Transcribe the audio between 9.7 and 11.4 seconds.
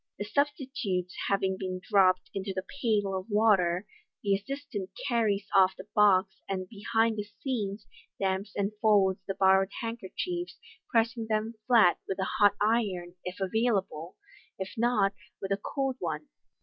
handkerchiefs, pressing